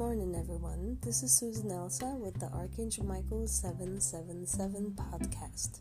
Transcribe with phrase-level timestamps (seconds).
[0.00, 0.96] morning, everyone.
[1.02, 5.80] This is Susan Elsa with the Archangel Michael 777 podcast.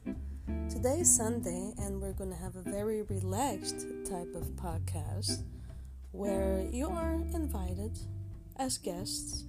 [0.70, 5.44] Today is Sunday, and we're going to have a very relaxed type of podcast
[6.12, 7.98] where you are invited
[8.58, 9.46] as guests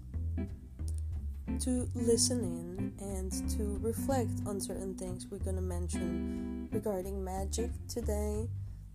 [1.58, 7.72] to listen in and to reflect on certain things we're going to mention regarding magic
[7.88, 8.48] today.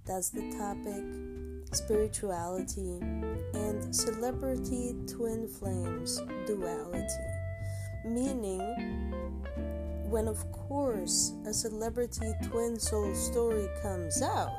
[0.05, 1.03] That's the topic
[1.71, 2.99] spirituality,
[3.53, 7.07] and celebrity twin flames duality.
[8.05, 9.11] Meaning,
[10.09, 14.51] when of course a celebrity twin soul story comes out,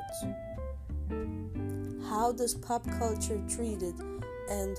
[2.09, 3.95] how does pop culture treat it
[4.49, 4.77] and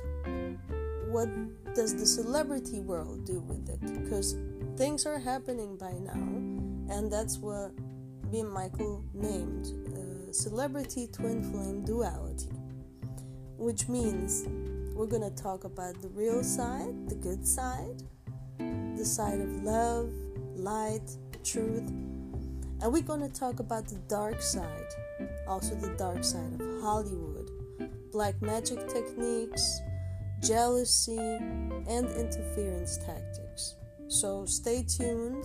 [1.10, 1.28] what
[1.74, 3.80] does the celebrity world do with it?
[3.80, 4.36] Because
[4.76, 7.72] things are happening by now, and that's what
[8.30, 9.66] and Michael named
[10.32, 12.50] celebrity twin flame duality,
[13.56, 14.46] which means
[14.94, 18.02] we're going to talk about the real side, the good side,
[18.58, 20.10] the side of love,
[20.56, 21.08] light,
[21.44, 21.88] truth,
[22.80, 24.86] and we're going to talk about the dark side,
[25.46, 27.50] also the dark side of Hollywood,
[28.12, 29.80] black magic techniques,
[30.42, 33.74] jealousy, and interference tactics.
[34.08, 35.44] So stay tuned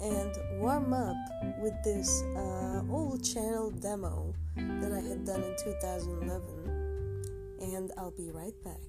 [0.00, 1.16] and warm up
[1.60, 6.42] with this uh, old channel demo that I had done in 2011.
[7.60, 8.80] And I'll be right back.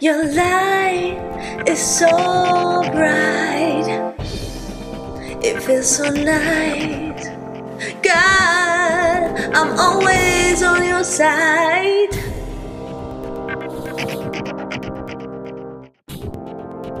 [0.00, 0.63] Your light
[1.74, 2.08] is so
[2.92, 4.14] bright.
[5.42, 7.26] It feels so nice.
[8.00, 9.20] God,
[9.58, 12.12] I'm always on your side.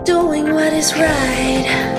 [0.04, 1.93] Doing what is right.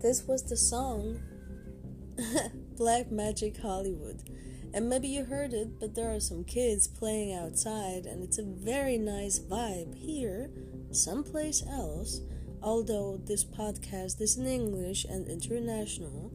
[0.00, 1.20] This was the song
[2.78, 4.22] Black Magic Hollywood.
[4.72, 8.44] And maybe you heard it, but there are some kids playing outside, and it's a
[8.44, 10.50] very nice vibe here,
[10.90, 12.22] someplace else.
[12.62, 16.32] Although this podcast is in English and international,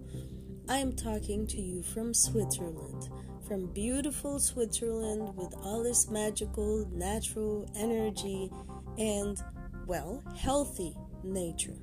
[0.70, 3.10] I am talking to you from Switzerland,
[3.48, 8.52] from beautiful Switzerland with all this magical, natural energy
[9.00, 9.42] and,
[9.88, 11.78] well, healthy nature.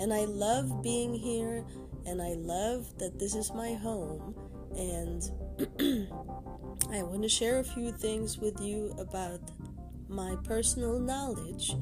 [0.00, 1.64] And I love being here,
[2.06, 4.34] and I love that this is my home
[4.76, 5.30] and
[6.92, 9.40] I want to share a few things with you about
[10.08, 11.74] my personal knowledge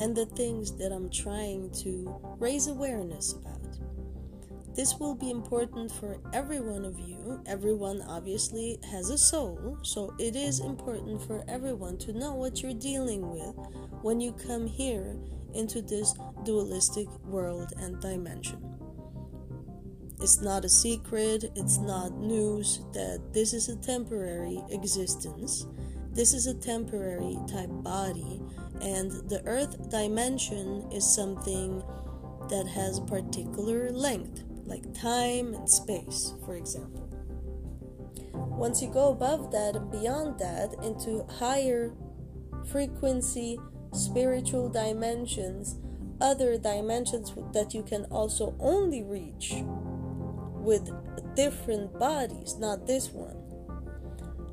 [0.00, 3.56] and the things that I'm trying to raise awareness about.
[4.74, 7.42] This will be important for every one of you.
[7.46, 12.74] Everyone obviously has a soul, so it is important for everyone to know what you're
[12.74, 13.54] dealing with
[14.02, 15.16] when you come here
[15.56, 16.14] into this
[16.44, 18.62] dualistic world and dimension.
[20.20, 25.66] It's not a secret, it's not news that this is a temporary existence.
[26.12, 28.40] This is a temporary type body,
[28.80, 31.82] and the earth dimension is something
[32.48, 37.06] that has particular length, like time and space, for example.
[38.32, 41.92] Once you go above that and beyond that into higher
[42.64, 43.58] frequency
[43.96, 45.78] spiritual dimensions,
[46.20, 49.54] other dimensions that you can also only reach
[50.66, 50.90] with
[51.34, 53.36] different bodies, not this one.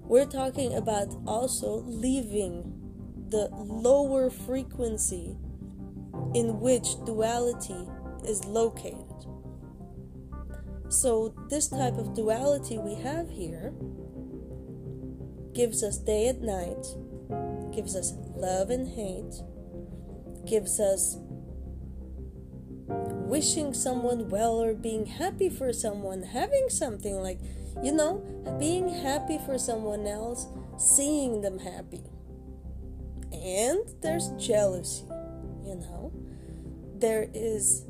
[0.04, 2.84] We're talking about also leaving
[3.30, 5.36] the lower frequency
[6.36, 7.88] in which duality
[8.25, 9.07] is located.
[10.89, 13.74] So, this type of duality we have here
[15.54, 16.86] gives us day and night,
[17.74, 18.12] gives us
[18.44, 19.42] love and hate,
[20.45, 21.18] gives us
[22.88, 27.40] wishing someone well or being happy for someone, having something like,
[27.81, 28.18] you know,
[28.60, 30.48] being happy for someone else,
[30.78, 32.04] seeing them happy.
[33.31, 35.06] And there's jealousy,
[35.66, 36.12] you know.
[36.98, 37.86] There is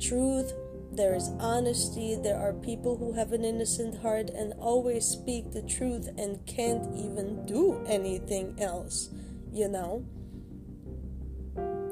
[0.00, 0.52] truth,
[0.92, 5.62] there is honesty, there are people who have an innocent heart and always speak the
[5.62, 9.10] truth and can't even do anything else,
[9.52, 10.04] you know.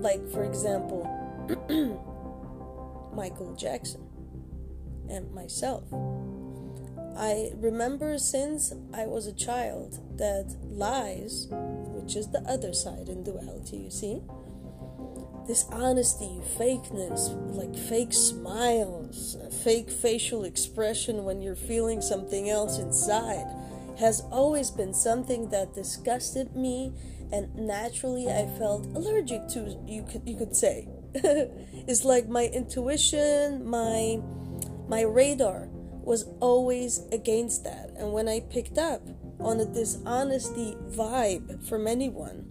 [0.01, 1.05] Like, for example,
[3.15, 4.07] Michael Jackson
[5.11, 5.85] and myself.
[7.17, 13.25] I remember since I was a child that lies, which is the other side in
[13.25, 14.23] duality, you see,
[15.49, 23.47] this honesty, fakeness, like fake smiles, fake facial expression when you're feeling something else inside,
[23.99, 26.93] has always been something that disgusted me
[27.33, 30.89] and naturally I felt allergic to, you could, you could say.
[31.15, 34.21] it's like my intuition, my
[34.89, 35.69] my radar
[36.09, 37.91] was always against that.
[37.97, 39.03] And when I picked up
[39.41, 42.47] on a dishonesty vibe from anyone,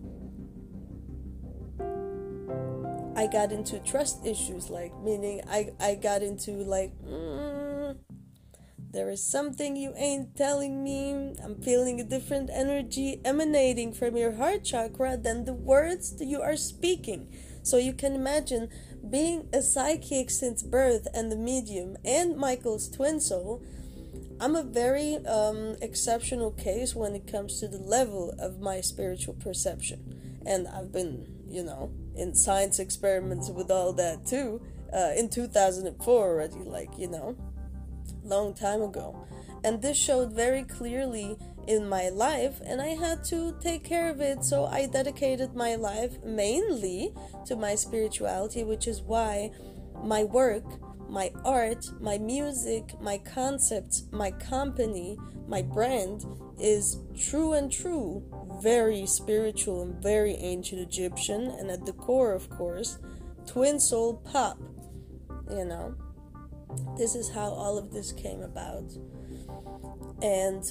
[3.15, 7.66] I got into trust issues, like meaning I, I got into like, mm,
[8.97, 11.35] there is something you ain't telling me.
[11.43, 16.41] I'm feeling a different energy emanating from your heart chakra than the words that you
[16.41, 17.31] are speaking.
[17.61, 18.69] So you can imagine
[19.07, 23.61] being a psychic since birth and the medium and Michael's twin soul.
[24.41, 29.35] I'm a very um, exceptional case when it comes to the level of my spiritual
[29.35, 30.41] perception.
[30.43, 34.59] And I've been, you know, in science experiments with all that too.
[34.91, 37.35] Uh, in 2004 already, like, you know,
[38.27, 39.25] long time ago.
[39.63, 44.21] And this showed very clearly in my life and I had to take care of
[44.21, 44.43] it.
[44.43, 47.13] So I dedicated my life mainly
[47.45, 49.51] to my spirituality, which is why
[50.03, 50.63] my work,
[51.09, 55.17] my art, my music, my concepts, my company,
[55.47, 56.25] my brand
[56.59, 58.23] is true and true,
[58.61, 62.99] very spiritual and very ancient Egyptian, and at the core, of course,
[63.45, 64.57] twin soul pop.
[65.49, 65.95] You know,
[66.97, 68.91] this is how all of this came about.
[70.21, 70.63] And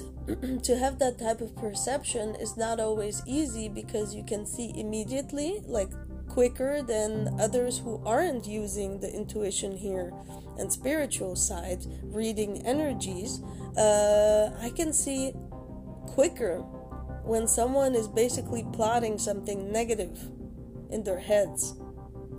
[0.65, 5.61] to have that type of perception is not always easy because you can see immediately,
[5.67, 5.91] like
[6.29, 10.13] quicker than others who aren't using the intuition here
[10.59, 13.41] and spiritual side, reading energies.
[13.77, 15.33] Uh, I can see
[16.09, 16.59] quicker
[17.25, 20.19] when someone is basically plotting something negative
[20.91, 21.75] in their heads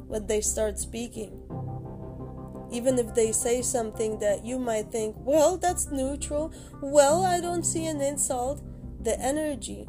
[0.07, 1.43] when they start speaking
[2.71, 7.63] even if they say something that you might think, well, that's neutral, well, I don't
[7.63, 8.61] see an insult,
[9.01, 9.87] the energy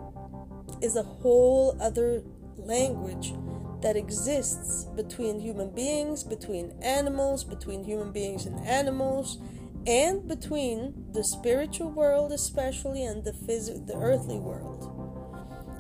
[0.81, 2.23] is a whole other
[2.57, 3.33] language
[3.81, 9.39] that exists between human beings, between animals, between human beings and animals,
[9.87, 14.85] and between the spiritual world, especially, and the phys- the earthly world.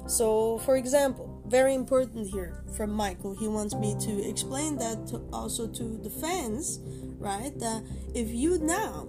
[0.06, 5.22] So, for example, very important here from Michael, he wants me to explain that to
[5.32, 6.80] also to the fans,
[7.18, 7.58] right?
[7.58, 7.82] That
[8.14, 9.08] if you now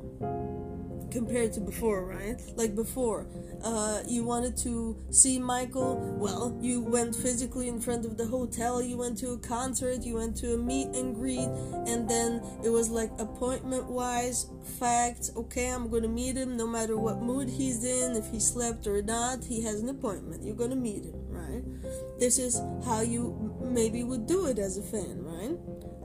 [1.12, 2.40] compared to before, right?
[2.56, 3.28] Like before,
[3.64, 5.98] uh, you wanted to see Michael.
[6.18, 8.82] Well, you went physically in front of the hotel.
[8.82, 10.04] You went to a concert.
[10.04, 11.50] You went to a meet and greet,
[11.88, 14.48] and then it was like appointment-wise
[14.80, 15.32] facts.
[15.36, 18.16] Okay, I'm gonna meet him no matter what mood he's in.
[18.16, 20.44] If he slept or not, he has an appointment.
[20.44, 21.19] You're gonna meet him,
[21.50, 22.20] right?
[22.20, 25.58] This is how you maybe would do it as a fan, right?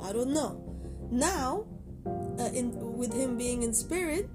[0.03, 0.61] I don't know.
[1.11, 1.67] Now,
[2.39, 4.29] uh, in with him being in spirit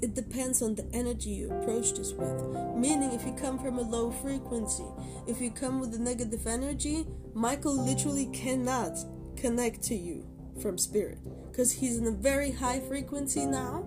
[0.00, 2.76] it depends on the energy you approach this with.
[2.76, 4.84] Meaning, if you come from a low frequency,
[5.26, 8.96] if you come with a negative energy, Michael literally cannot
[9.36, 10.24] connect to you
[10.62, 11.18] from spirit
[11.50, 13.84] because he's in a very high frequency now.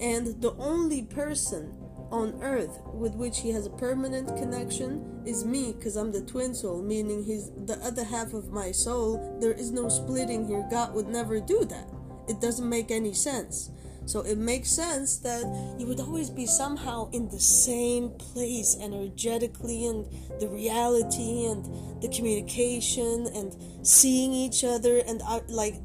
[0.00, 1.76] And the only person
[2.10, 6.54] on earth with which he has a permanent connection is me because I'm the twin
[6.54, 9.38] soul, meaning he's the other half of my soul.
[9.40, 10.66] There is no splitting here.
[10.70, 11.88] God would never do that.
[12.28, 13.70] It doesn't make any sense.
[14.06, 15.44] So it makes sense that
[15.78, 20.06] you would always be somehow in the same place energetically and
[20.40, 23.54] the reality and the communication and
[23.86, 25.76] seeing each other and uh, like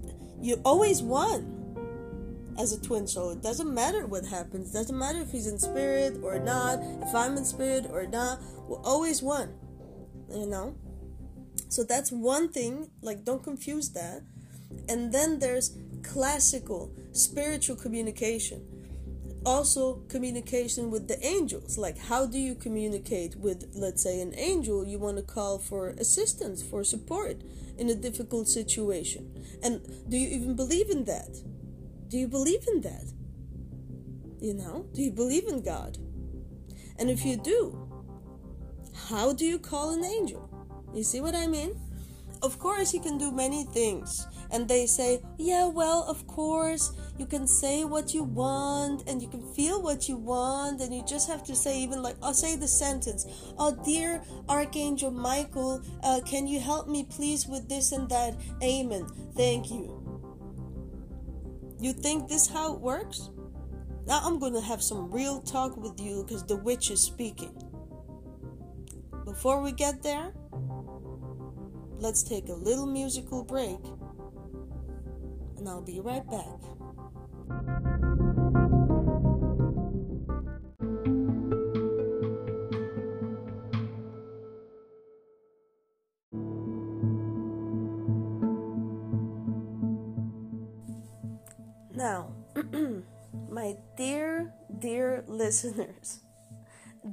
[0.42, 1.55] you always won
[2.58, 3.32] as a twin soul.
[3.32, 4.70] It doesn't matter what happens.
[4.70, 8.40] It doesn't matter if he's in spirit or not, if I'm in spirit or not.
[8.68, 9.54] We're always one.
[10.30, 10.76] You know?
[11.70, 14.22] So that's one thing, like don't confuse that.
[14.88, 18.66] And then there's classical spiritual communication.
[19.46, 21.78] Also, communication with the angels.
[21.78, 24.84] Like, how do you communicate with, let's say, an angel?
[24.84, 27.44] You want to call for assistance, for support
[27.78, 29.32] in a difficult situation.
[29.62, 31.30] And do you even believe in that?
[32.16, 33.12] Do you believe in that?
[34.40, 35.98] You know, do you believe in God?
[36.98, 37.90] And if you do,
[39.10, 40.50] how do you call an angel?
[40.94, 41.78] You see what I mean?
[42.42, 44.28] Of course, you can do many things.
[44.50, 49.28] And they say, yeah, well, of course, you can say what you want and you
[49.28, 50.80] can feel what you want.
[50.80, 53.26] And you just have to say, even like, I'll say the sentence,
[53.58, 58.40] Oh, dear Archangel Michael, uh, can you help me please with this and that?
[58.64, 59.06] Amen.
[59.36, 60.05] Thank you.
[61.86, 63.30] You think this how it works?
[64.08, 67.56] Now I'm gonna have some real talk with you because the witch is speaking.
[69.24, 70.34] Before we get there,
[72.00, 73.78] let's take a little musical break
[75.60, 77.75] and I'll be right back.
[95.46, 96.22] Listeners,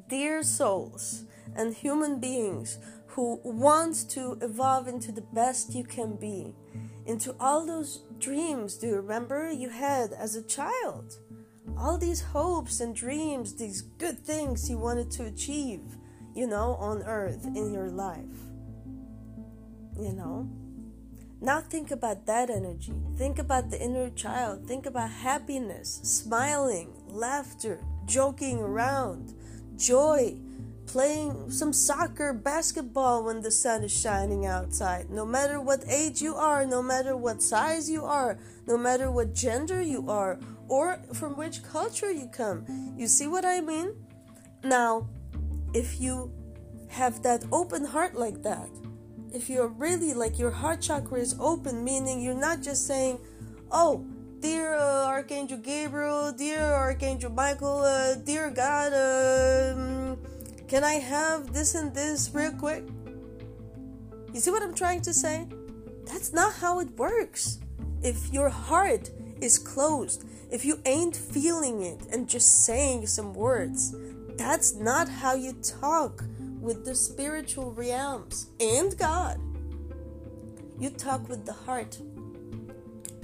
[0.08, 1.24] dear souls,
[1.54, 6.54] and human beings who want to evolve into the best you can be,
[7.04, 11.18] into all those dreams, do you remember you had as a child?
[11.76, 15.82] All these hopes and dreams, these good things you wanted to achieve,
[16.34, 18.38] you know, on earth in your life.
[20.00, 20.48] You know?
[21.42, 22.94] Now think about that energy.
[23.18, 24.66] Think about the inner child.
[24.66, 29.34] Think about happiness, smiling, laughter, joking around,
[29.76, 30.36] joy,
[30.86, 35.10] playing some soccer, basketball when the sun is shining outside.
[35.10, 39.34] No matter what age you are, no matter what size you are, no matter what
[39.34, 42.94] gender you are, or from which culture you come.
[42.96, 43.94] You see what I mean?
[44.64, 45.08] Now,
[45.74, 46.30] if you
[46.88, 48.68] have that open heart like that,
[49.32, 53.18] if you're really like your heart chakra is open, meaning you're not just saying,
[53.70, 54.04] oh,
[54.42, 60.18] dear uh, Archangel Gabriel, dear Archangel Michael, uh, dear God, um,
[60.66, 62.82] can I have this and this real quick?
[64.34, 65.46] You see what I'm trying to say?
[66.06, 67.60] That's not how it works.
[68.02, 73.94] If your heart is closed, if you ain't feeling it and just saying some words,
[74.36, 76.24] that's not how you talk
[76.60, 79.38] with the spiritual realms and God.
[80.80, 81.96] You talk with the heart.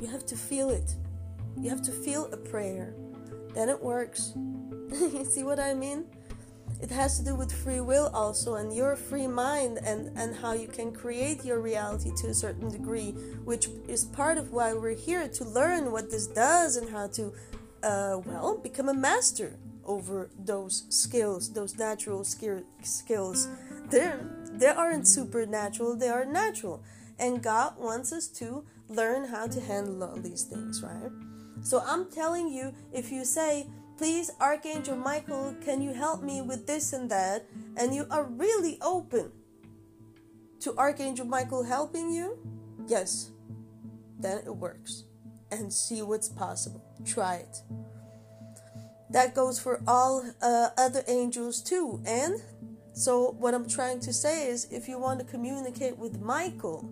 [0.00, 0.94] You have to feel it.
[1.60, 2.94] You have to feel a prayer.
[3.54, 4.32] Then it works.
[4.36, 6.04] you see what I mean?
[6.80, 10.52] It has to do with free will also and your free mind and, and how
[10.52, 13.10] you can create your reality to a certain degree,
[13.44, 17.32] which is part of why we're here to learn what this does and how to,
[17.82, 23.48] uh, well, become a master over those skills, those natural skill, skills.
[23.90, 24.20] They're
[24.52, 26.82] They aren't supernatural, they are natural.
[27.18, 31.10] And God wants us to learn how to handle all these things, right?
[31.62, 36.66] So I'm telling you, if you say, please, Archangel Michael, can you help me with
[36.66, 37.46] this and that?
[37.76, 39.32] And you are really open
[40.60, 42.38] to Archangel Michael helping you,
[42.86, 43.30] yes,
[44.18, 45.04] then it works.
[45.50, 46.84] And see what's possible.
[47.04, 47.62] Try it.
[49.10, 52.02] That goes for all uh, other angels too.
[52.04, 52.42] And
[52.92, 56.90] so, what I'm trying to say is if you want to communicate with Michael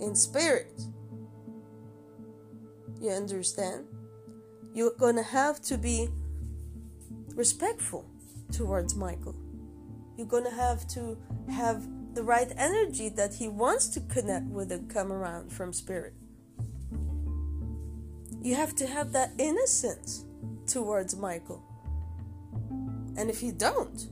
[0.00, 0.82] in spirit,
[3.00, 3.84] you understand?
[4.74, 6.08] You're going to have to be
[7.34, 8.06] respectful
[8.52, 9.36] towards Michael.
[10.16, 11.18] You're going to have to
[11.50, 16.14] have the right energy that he wants to connect with and come around from spirit.
[18.40, 20.24] You have to have that innocence
[20.66, 21.62] towards Michael.
[23.16, 24.08] And if you don't,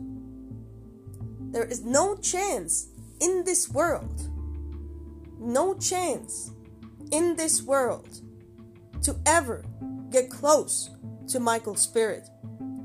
[1.52, 2.88] there is no chance
[3.20, 4.28] in this world,
[5.38, 6.52] no chance
[7.10, 8.20] in this world
[9.02, 9.64] to ever
[10.10, 10.90] get close
[11.28, 12.28] to Michael's spirit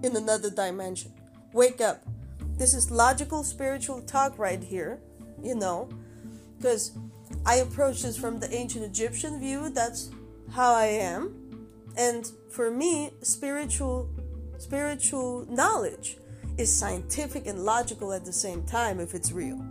[0.04, 1.12] in another dimension.
[1.54, 2.04] Wake up.
[2.58, 5.00] This is logical spiritual talk right here,
[5.42, 5.90] you know,
[6.58, 6.98] because
[7.46, 9.70] I approach this from the ancient Egyptian view.
[9.70, 10.10] That's
[10.52, 11.70] how I am.
[11.98, 14.10] And for me, spiritual
[14.58, 16.18] spiritual knowledge
[16.58, 19.62] is scientific and logical at the same time if it's real.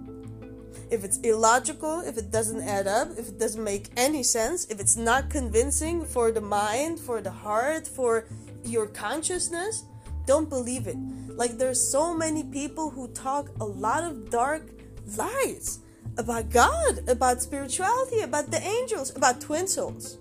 [0.95, 4.79] If it's illogical, if it doesn't add up, if it doesn't make any sense, if
[4.79, 8.27] it's not convincing for the mind, for the heart, for
[8.63, 9.87] your consciousness,
[10.25, 10.97] don't believe it.
[11.27, 14.71] Like there's so many people who talk a lot of dark
[15.19, 15.81] lies
[16.17, 20.19] about God, about spirituality, about the angels, about twin souls.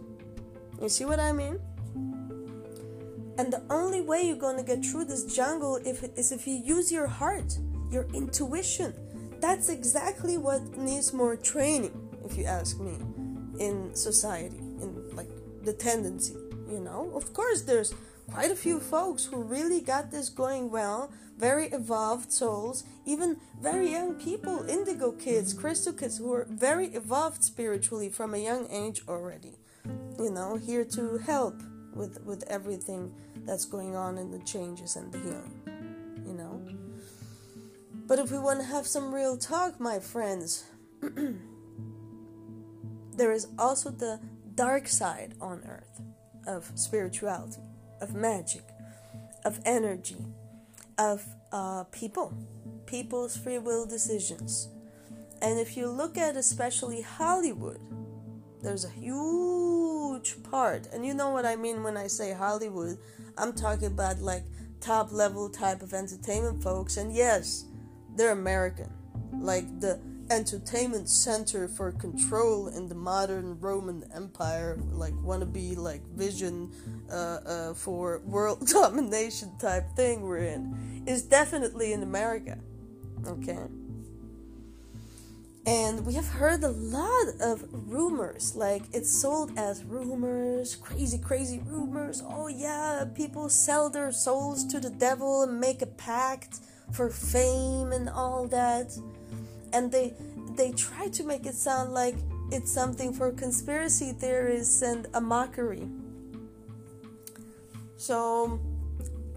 [0.82, 1.60] You see what I mean?
[3.38, 6.56] And the only way you're going to get through this jungle if, is if you
[6.56, 7.60] use your heart,
[7.92, 8.96] your intuition.
[9.44, 11.92] That's exactly what needs more training,
[12.24, 12.96] if you ask me,
[13.60, 15.28] in society, in like
[15.64, 16.38] the tendency,
[16.72, 17.12] you know?
[17.14, 17.94] Of course, there's
[18.32, 23.92] quite a few folks who really got this going well, very evolved souls, even very
[23.92, 29.02] young people, indigo kids, crystal kids who are very evolved spiritually from a young age
[29.10, 29.58] already.
[30.18, 31.62] You know, here to help
[31.94, 33.14] with with everything
[33.46, 35.64] that's going on and the changes and the healing
[36.26, 36.62] you know
[38.08, 40.66] but if we want to have some real talk my friends
[43.16, 44.20] there is also the
[44.56, 46.02] dark side on earth
[46.48, 47.62] of spirituality
[48.02, 48.64] of magic
[49.46, 50.26] of energy
[50.98, 52.34] of uh, people
[52.86, 54.68] people's free will decisions.
[55.42, 57.80] And if you look at especially hollywood
[58.62, 60.88] there's a huge part.
[60.94, 62.98] And you know what i mean when i say hollywood.
[63.38, 64.44] I'm talking about like
[64.80, 66.98] top level type of entertainment folks.
[66.98, 67.66] And yes
[68.16, 68.90] they're american.
[69.40, 70.00] Like the
[70.30, 76.72] entertainment center for control in the modern roman empire like wanna be like vision
[77.12, 82.58] uh, uh, for world domination type thing we're in is definitely in america
[83.28, 83.68] okay?
[85.66, 88.56] And we have heard a lot of rumors.
[88.56, 92.22] Like it's sold as rumors crazy crazy rumors.
[92.26, 96.60] Oh yeah people sell their souls to the devil and make a pact
[96.92, 98.96] for fame and all that
[99.72, 100.14] and they
[100.56, 102.16] they try to make it sound like
[102.52, 105.88] it's something for conspiracy theorists and a mockery
[107.98, 108.60] so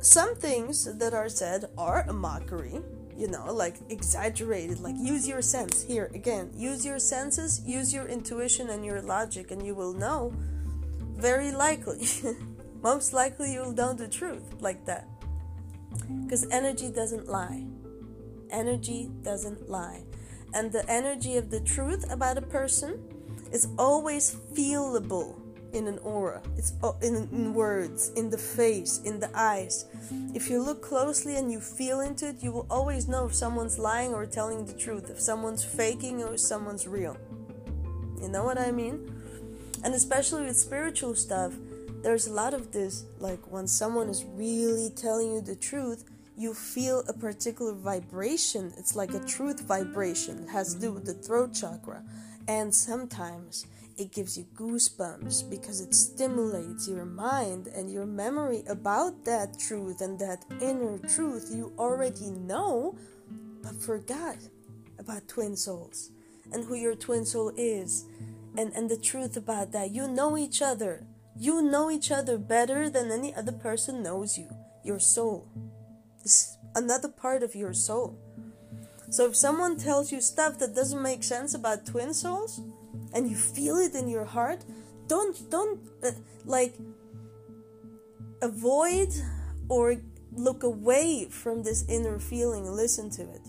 [0.00, 2.80] some things that are said are a mockery
[3.16, 5.82] you know, like exaggerated, like use your sense.
[5.82, 10.34] Here, again, use your senses, use your intuition and your logic, and you will know
[11.16, 12.06] very likely,
[12.82, 15.08] most likely, you'll know the truth like that.
[16.24, 17.64] Because energy doesn't lie.
[18.50, 20.02] Energy doesn't lie.
[20.54, 23.00] And the energy of the truth about a person
[23.52, 25.40] is always feelable
[25.72, 26.40] in an aura.
[26.56, 29.84] It's in, in words, in the face, in the eyes.
[30.34, 33.78] If you look closely and you feel into it, you will always know if someone's
[33.78, 37.16] lying or telling the truth, if someone's faking or if someone's real.
[38.20, 39.12] You know what I mean?
[39.84, 41.54] And especially with spiritual stuff,
[42.06, 43.04] there's a lot of this.
[43.18, 46.04] Like when someone is really telling you the truth,
[46.36, 48.72] you feel a particular vibration.
[48.78, 50.44] It's like a truth vibration.
[50.44, 52.04] It has to do with the throat chakra.
[52.46, 53.66] And sometimes
[53.98, 60.00] it gives you goosebumps because it stimulates your mind and your memory about that truth
[60.00, 62.96] and that inner truth you already know
[63.62, 64.36] but forgot
[65.00, 66.10] about twin souls
[66.52, 68.04] and who your twin soul is
[68.58, 71.06] and and the truth about that you know each other
[71.38, 74.48] you know each other better than any other person knows you
[74.82, 75.48] your soul
[76.24, 78.18] is another part of your soul
[79.10, 82.60] So if someone tells you stuff that doesn't make sense about twin souls,
[83.12, 84.64] and you feel it in your heart,
[85.06, 86.10] don't don't uh,
[86.44, 86.74] like
[88.42, 89.08] avoid
[89.68, 89.96] or
[90.32, 92.64] look away from this inner feeling.
[92.66, 93.46] Listen to it,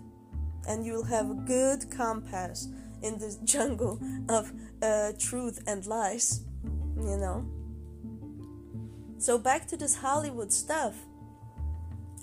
[0.67, 2.67] and you'll have a good compass
[3.01, 6.41] in this jungle of uh, truth and lies.
[6.95, 7.56] You know.
[9.19, 10.95] So back to this Hollywood stuff.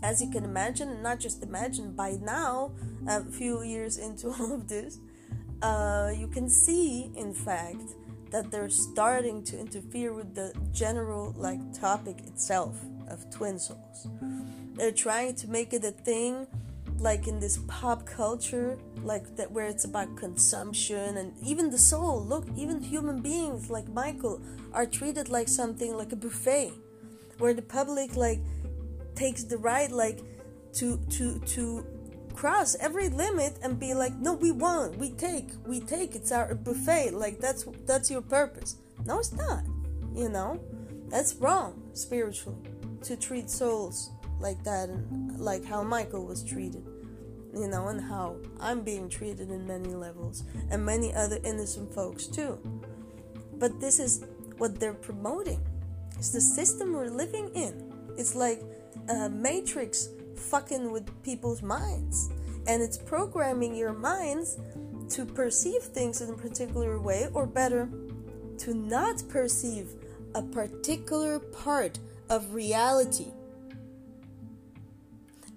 [0.03, 2.73] As you can imagine, and not just imagine, by now,
[3.09, 4.99] a few years into all of this,
[5.63, 7.95] uh, you can see, in fact,
[8.31, 12.77] that they're starting to interfere with the general like topic itself
[13.09, 14.09] of twin souls.
[14.75, 16.47] They're trying to make it a thing
[16.99, 22.25] like in this pop culture like that where it's about consumption and even the soul
[22.25, 24.41] look even human beings like michael
[24.73, 26.73] are treated like something like a buffet
[27.39, 28.41] where the public like
[29.15, 30.21] takes the right like
[30.75, 31.87] to to to
[32.35, 36.15] cross every limit and be like no we want we take we take.
[36.15, 37.13] It's our buffet.
[37.13, 38.77] Like that's that's your purpose.
[39.07, 39.65] No it's not
[40.15, 40.61] you know?
[41.09, 42.59] That's wrong spiritually
[43.03, 46.85] to treat souls like that and like how michael was treated
[47.55, 52.27] you know and how i'm being treated in many levels and many other innocent folks
[52.27, 52.59] too.
[53.59, 54.25] But this is
[54.59, 55.65] what they're promoting
[56.19, 57.93] it's the system we're living in.
[58.17, 58.63] It's like
[59.09, 62.31] a matrix fucking with people's minds.
[62.67, 64.59] And it's programming your minds
[65.11, 67.89] to perceive things in a particular way or better
[68.59, 69.89] to not perceive
[70.35, 71.99] a particular part
[72.31, 73.27] of reality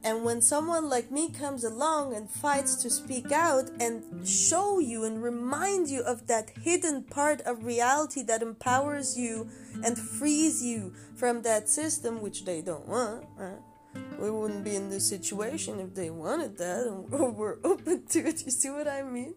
[0.07, 5.03] and when someone like me comes along and fights to speak out and show you
[5.03, 9.49] and remind you of that hidden part of reality that empowers you
[9.83, 13.59] and frees you from that system, which they don't want, right?
[14.17, 18.45] we wouldn't be in this situation if they wanted that and we're open to it.
[18.45, 19.33] You see what I mean?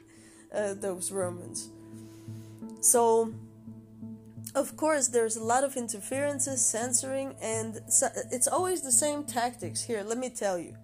[0.54, 1.68] Uh, those Romans.
[2.80, 3.34] So,
[4.54, 7.80] of course, there's a lot of interferences, censoring, and
[8.30, 9.82] it's always the same tactics.
[9.82, 10.76] Here, let me tell you.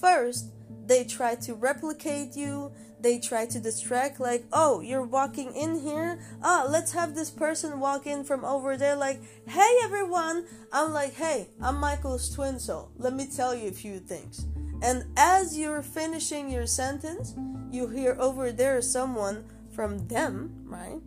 [0.00, 0.46] First,
[0.86, 6.20] they try to replicate you, they try to distract like oh you're walking in here?
[6.42, 8.96] Ah let's have this person walk in from over there.
[8.96, 10.44] Like hey everyone.
[10.72, 12.90] I'm like hey i'm michael's twin soul.
[12.98, 14.46] Let me tell you a few things.
[14.82, 17.34] And as you're finishing your sentence
[17.70, 21.00] you hear over there someone from them right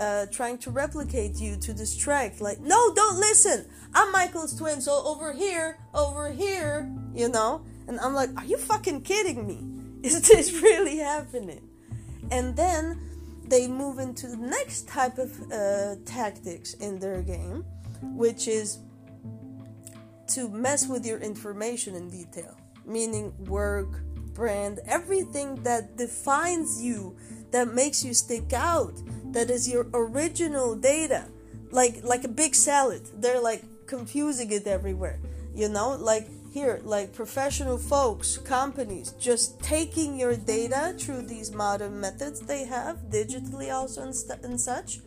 [0.00, 3.66] uh, trying to replicate you to distract like no don't listen.
[3.94, 7.64] I'm michael's twin so over here over here you know?
[7.86, 9.60] And i'm like are you fucking kidding me?
[10.02, 11.68] Is this really happening?
[12.30, 13.10] And then
[13.50, 17.64] they move into the next type of uh, tactics in their game,
[18.00, 18.78] which is
[20.28, 23.88] to mess with your information in detail, meaning work,
[24.32, 27.16] brand, everything that defines you,
[27.50, 28.94] that makes you stick out,
[29.32, 31.26] that is your original data,
[31.70, 33.02] like like a big salad.
[33.14, 35.18] They're like confusing it everywhere,
[35.54, 42.00] you know, like here like professional folks companies just taking your data through these modern
[42.00, 44.98] methods they have digitally also and, st- and such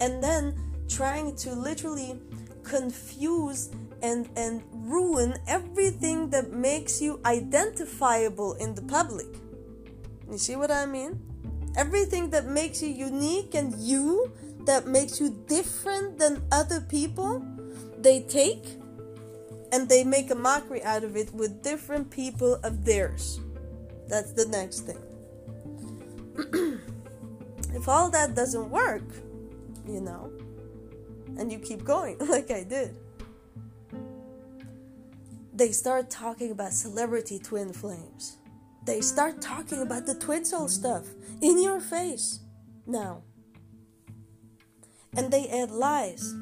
[0.00, 0.54] and then
[0.88, 2.18] trying to literally
[2.62, 3.68] confuse
[4.02, 9.26] and and ruin everything that makes you identifiable in the public.
[10.30, 11.20] You see what i mean
[11.76, 14.32] everything that makes you unique and you
[14.66, 17.44] that makes you different than other people
[17.98, 18.80] they take
[19.72, 23.40] and they make a mockery out of it with different people of theirs.
[24.08, 24.98] That's the next thing.
[27.74, 29.04] if all that doesn't work,
[29.86, 30.32] you know,
[31.38, 32.96] and you keep going like I did,
[35.54, 38.38] they start talking about celebrity twin flames.
[38.90, 41.06] They start talking about the twin soul stuff
[41.40, 42.40] in your face
[42.88, 43.22] now.
[45.16, 46.34] And they add lies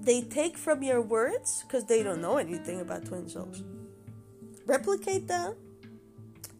[0.00, 3.62] they take from your words because they don't know anything about twin souls.
[4.64, 5.54] Replicate them,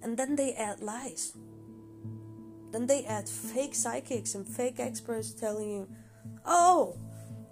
[0.03, 1.33] and then they add lies.
[2.71, 5.89] Then they add fake psychics and fake experts telling you,
[6.45, 6.99] oh,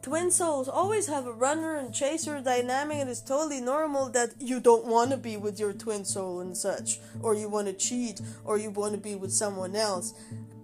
[0.06, 4.60] twin souls always have a runner and chaser dynamic, and it's totally normal that you
[4.60, 8.20] don't want to be with your twin soul and such, or you want to cheat,
[8.44, 10.14] or you want to be with someone else.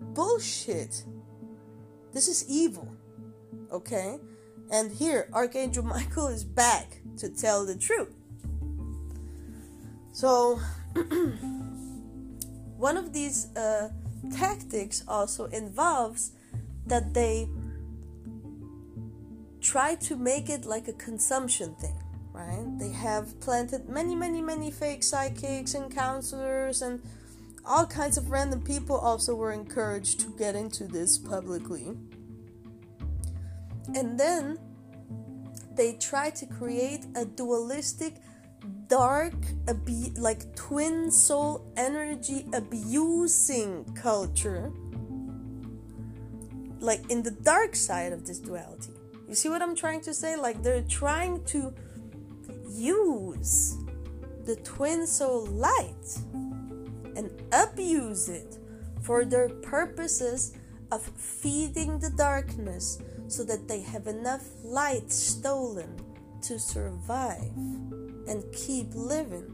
[0.00, 1.02] Bullshit.
[2.12, 2.94] This is evil.
[3.72, 4.20] Okay?
[4.70, 8.14] And here, Archangel Michael is back to tell the truth.
[10.12, 10.60] So,
[12.76, 13.88] one of these uh,
[14.32, 16.30] tactics also involves
[16.86, 17.48] that they
[19.62, 21.96] try to make it like a consumption thing.
[22.32, 22.66] right?
[22.78, 27.00] They have planted many, many, many fake psychics and counselors, and
[27.64, 31.94] all kinds of random people also were encouraged to get into this publicly.
[33.94, 34.58] And then
[35.74, 38.16] they try to create a dualistic,
[38.88, 39.34] dark,
[39.68, 44.72] abu- like twin soul energy abusing culture.
[46.80, 48.91] Like in the dark side of this duality.
[49.32, 50.36] You see what I'm trying to say?
[50.36, 51.72] Like they're trying to
[52.68, 53.78] use
[54.44, 56.18] the twin soul light
[57.16, 58.58] and abuse it
[59.00, 60.54] for their purposes
[60.90, 65.98] of feeding the darkness so that they have enough light stolen
[66.42, 67.56] to survive
[68.28, 69.50] and keep living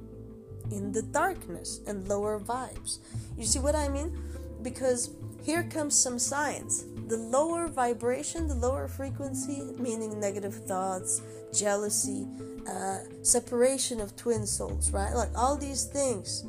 [0.72, 2.98] in the darkness and lower vibes.
[3.36, 4.18] You see what I mean?
[4.60, 5.10] Because
[5.48, 6.84] here comes some science.
[7.06, 11.22] The lower vibration, the lower frequency, meaning negative thoughts,
[11.54, 12.28] jealousy,
[12.70, 15.14] uh, separation of twin souls, right?
[15.14, 16.44] Like all these things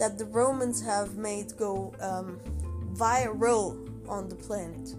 [0.00, 2.40] that the Romans have made go um,
[2.94, 3.68] viral
[4.08, 4.96] on the planet.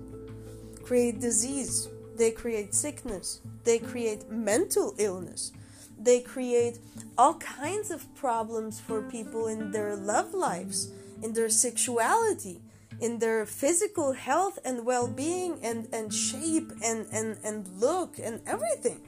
[0.81, 5.51] Create disease, they create sickness, they create mental illness,
[5.99, 6.79] they create
[7.17, 12.61] all kinds of problems for people in their love lives, in their sexuality,
[13.01, 18.41] in their physical health and well being and, and shape and, and, and look and
[18.45, 19.01] everything.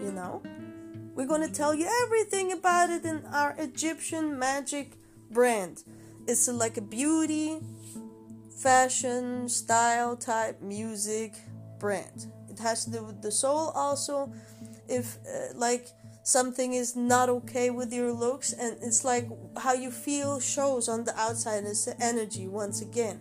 [0.00, 0.42] You know?
[1.14, 4.98] We're going to tell you everything about it in our Egyptian magic
[5.30, 5.82] brand.
[6.26, 7.58] It's like a beauty,
[8.62, 11.34] fashion, style type music
[11.78, 12.26] brand.
[12.50, 14.32] It has to do with the soul also.
[14.88, 15.88] If, uh, like,
[16.26, 21.04] something is not okay with your looks, and it's like how you feel shows on
[21.04, 23.20] the outside, it's the energy once again.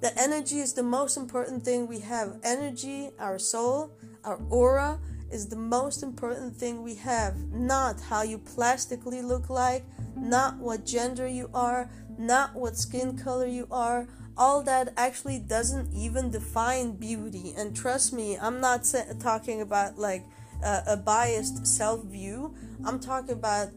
[0.00, 2.40] The energy is the most important thing we have.
[2.42, 3.92] Energy, our soul,
[4.24, 4.98] our aura
[5.30, 7.36] is the most important thing we have.
[7.52, 9.84] Not how you plastically look like,
[10.16, 14.08] not what gender you are, not what skin color you are.
[14.38, 17.52] All that actually doesn't even define beauty.
[17.54, 20.24] And trust me, I'm not sa- talking about like
[20.62, 22.54] uh, a biased self view.
[22.84, 23.68] I'm talking about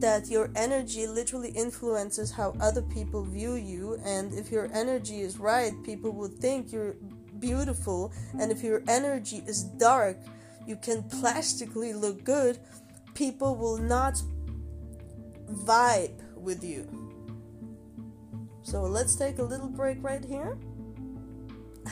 [0.00, 3.98] that your energy literally influences how other people view you.
[4.04, 6.96] And if your energy is right, people will think you're
[7.38, 8.12] beautiful.
[8.38, 10.18] And if your energy is dark,
[10.66, 12.58] you can plastically look good,
[13.14, 14.20] people will not
[15.50, 16.88] vibe with you.
[18.62, 20.58] So let's take a little break right here.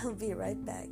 [0.03, 0.89] I'll be right back.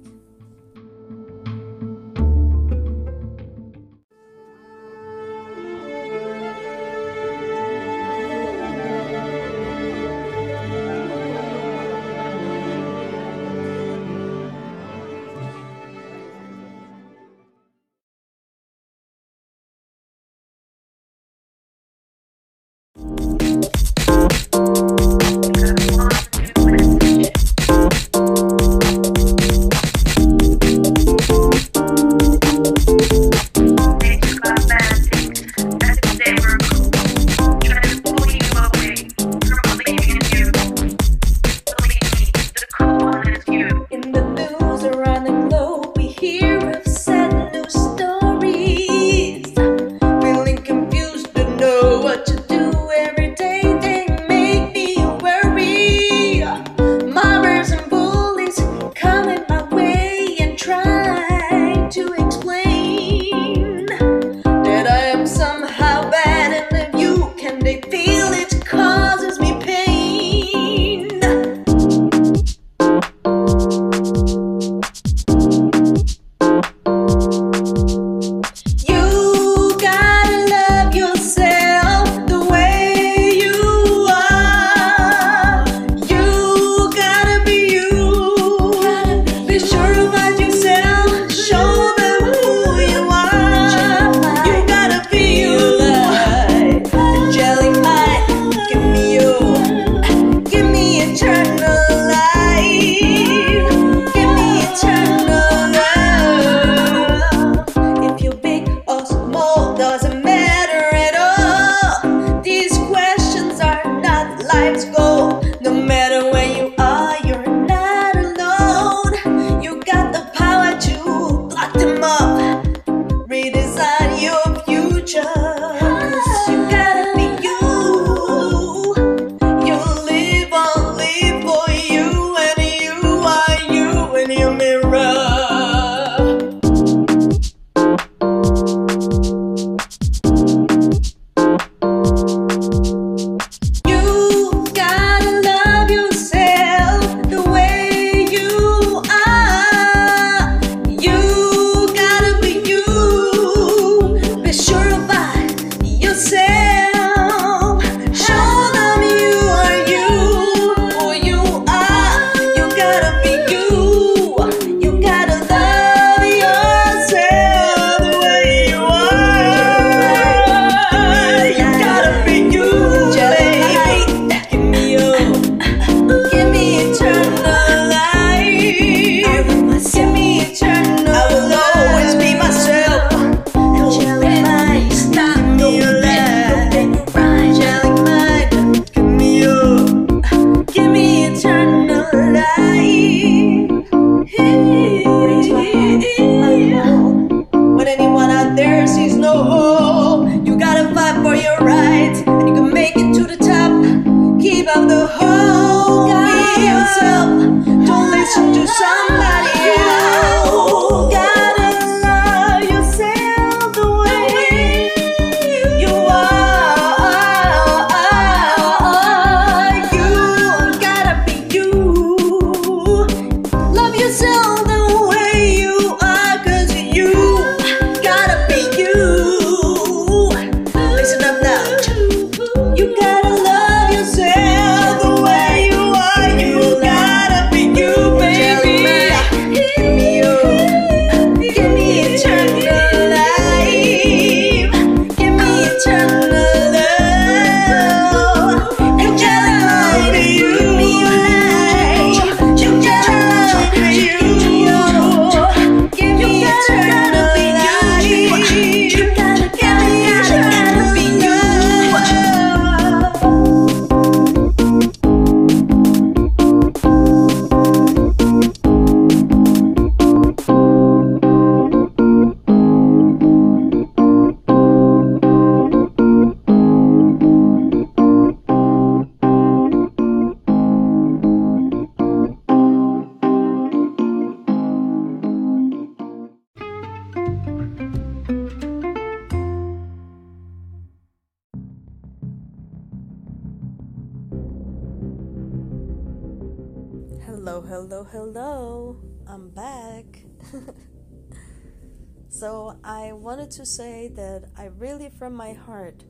[302.41, 306.05] So, I wanted to say that I really, from my heart,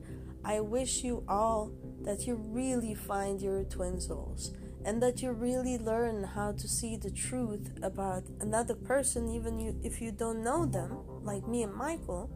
[0.45, 5.77] I wish you all that you really find your twin souls and that you really
[5.77, 10.65] learn how to see the truth about another person, even you, if you don't know
[10.65, 12.31] them, like me and Michael,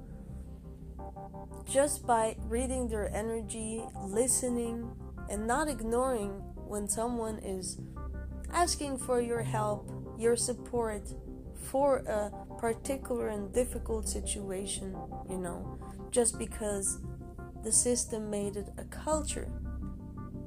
[1.65, 4.91] just by reading their energy, listening,
[5.29, 6.31] and not ignoring
[6.67, 7.79] when someone is
[8.51, 11.13] asking for your help, your support
[11.55, 14.95] for a particular and difficult situation,
[15.29, 15.79] you know,
[16.11, 16.99] just because
[17.63, 19.51] the system made it a culture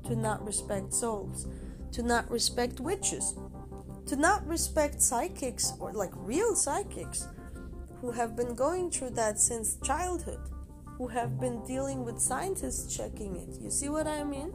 [0.06, 1.46] to not respect souls
[1.92, 3.34] to not respect witches,
[4.06, 7.28] to not respect psychics or like real psychics
[8.00, 10.40] who have been going through that since childhood,
[10.96, 13.60] who have been dealing with scientists checking it.
[13.60, 14.52] You see what I mean?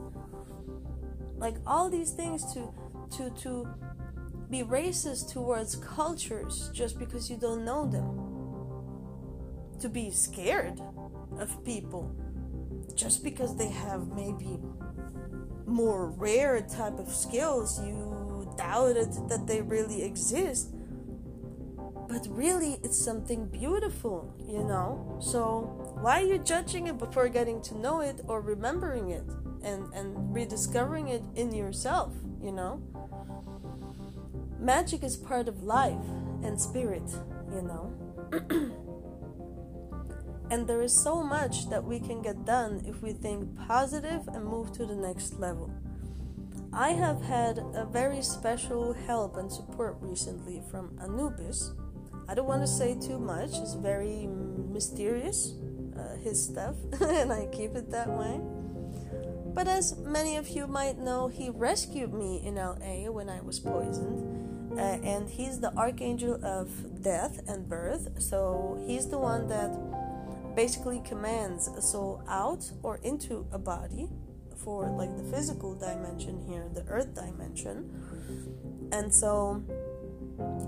[1.38, 2.74] Like all these things to
[3.18, 3.68] to to
[4.54, 8.20] be racist towards cultures just because you don't know them.
[9.80, 10.80] To be scared
[11.40, 12.16] of people
[12.94, 14.60] just because they have maybe
[15.66, 20.70] more rare type of skills, you doubted that they really exist.
[22.08, 25.18] But really, it's something beautiful, you know?
[25.20, 29.24] So, why are you judging it before getting to know it or remembering it
[29.64, 32.84] and, and rediscovering it in yourself, you know?
[34.64, 36.08] Magic is part of life
[36.42, 37.04] and spirit,
[37.54, 38.72] you know?
[40.50, 44.46] And there is so much that we can get done if we think positive and
[44.46, 45.74] move to the next level.
[46.72, 51.74] I have had a very special help and support recently from Anubis.
[52.30, 55.56] I don't want to say too much, it's very mysterious,
[55.98, 58.40] uh, his stuff, and I keep it that way.
[59.54, 63.60] But as many of you might know, he rescued me in LA when I was
[63.60, 64.33] poisoned.
[64.78, 69.72] Uh, and he's the archangel of death and birth, so he's the one that
[70.56, 74.10] basically commands a soul out or into a body
[74.58, 78.90] for like the physical dimension here, the earth dimension.
[78.92, 79.64] And so,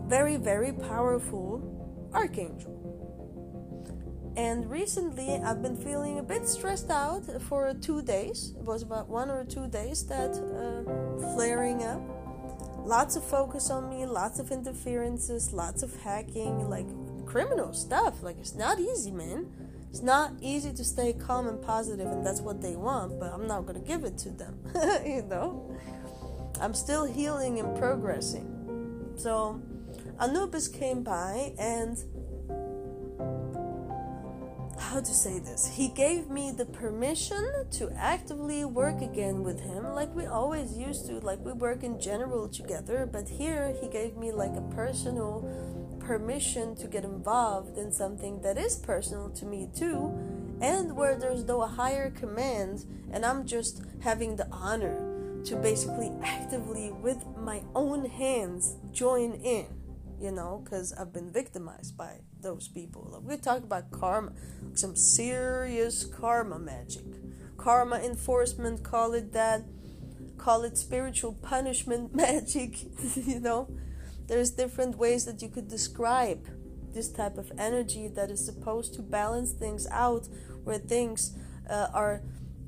[0.07, 2.75] very, very powerful archangel.
[4.37, 8.53] And recently, I've been feeling a bit stressed out for two days.
[8.59, 12.01] It was about one or two days that uh, flaring up.
[12.85, 16.85] Lots of focus on me, lots of interferences, lots of hacking, like
[17.25, 18.21] criminal stuff.
[18.21, 19.47] Like, it's not easy, man.
[19.89, 23.47] It's not easy to stay calm and positive, and that's what they want, but I'm
[23.47, 24.59] not to give it to them.
[25.03, 25.75] you know?
[26.61, 29.13] I'm still healing and progressing.
[29.15, 29.63] So,
[30.19, 31.97] Anubis came by and
[34.79, 35.65] how to say this?
[35.65, 41.07] He gave me the permission to actively work again with him like we always used
[41.07, 45.47] to, like we work in general together, but here he gave me like a personal
[45.99, 50.13] permission to get involved in something that is personal to me too,
[50.61, 56.91] and where there's no higher command, and I'm just having the honor to basically actively,
[56.91, 59.67] with my own hands, join in,
[60.19, 63.01] you know, because I've been victimized by those people.
[63.11, 64.31] Like, we talk about karma,
[64.73, 67.07] some serious karma magic,
[67.57, 69.61] karma enforcement, call it that,
[70.37, 72.71] call it spiritual punishment magic,
[73.33, 73.67] you know
[74.27, 76.47] there's different ways that you could describe
[76.93, 80.27] this type of energy that is supposed to balance things out
[80.63, 81.35] where things
[81.69, 82.21] uh, are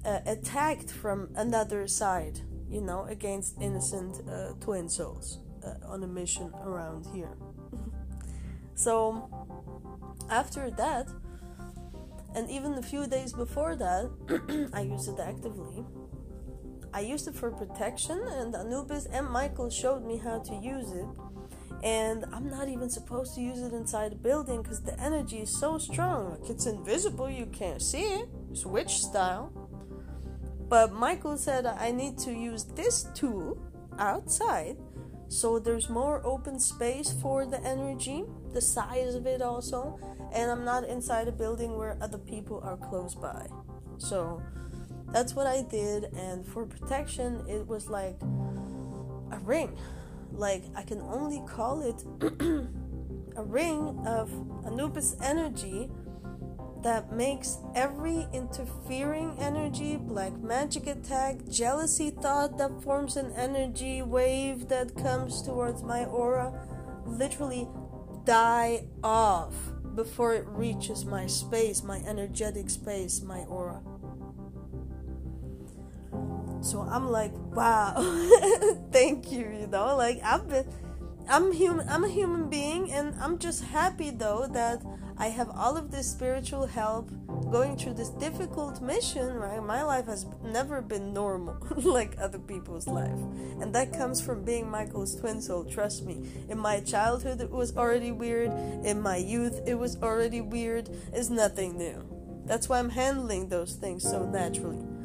[0.06, 6.08] uh, attacked from another side, you know, against innocent uh, twin souls uh, on a
[6.08, 7.36] mission around here.
[8.78, 9.28] So,
[10.30, 11.08] after that,
[12.36, 15.84] and even a few days before that, I used it actively.
[16.94, 21.08] I used it for protection, and Anubis and Michael showed me how to use it
[21.84, 25.50] and I'm not even supposed to use it inside a building because the energy is
[25.50, 26.32] so strong.
[26.32, 28.30] Like it's invisible, you can't see it.
[28.52, 29.52] It's witch style.
[30.68, 33.58] But Michael said I need to use this tool
[34.00, 34.78] outside
[35.30, 38.24] so there's more open space for the energy,
[38.54, 40.00] the size of it also,
[40.34, 43.48] and I'm not inside a building where other people are close by.
[43.98, 44.42] So
[45.12, 48.20] that's what I did, and for protection, it was like
[49.32, 49.78] a ring
[50.38, 52.04] like I can only call it
[53.36, 54.32] a ring of
[54.66, 55.90] Anubis energy
[56.84, 64.68] that makes every interfering energy, black magic attack, jealousy thought that forms an energy wave
[64.70, 66.54] that comes towards my aura,
[67.06, 67.68] literally
[68.26, 69.54] die off
[69.96, 73.82] before it reaches my space, my energetic space, my aura.
[76.62, 77.94] So I'm like, wow,
[78.92, 80.68] thank you, you know, like I've been
[81.30, 81.88] I'm human.
[81.90, 84.82] I'm a human being, and I'm just happy though that
[85.18, 87.12] I have all of this spiritual help
[87.52, 89.34] going through this difficult mission.
[89.34, 93.20] Right, my life has never been normal like other people's life,
[93.60, 95.66] and that comes from being Michael's twin soul.
[95.66, 96.30] Trust me.
[96.48, 98.52] In my childhood, it was already weird.
[98.86, 100.90] In my youth, it was already weird.
[101.12, 102.04] It's nothing new.
[102.46, 104.97] That's why I'm handling those things so naturally.